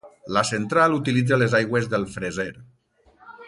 [0.37, 2.51] La central utilitza les aigües del Freser.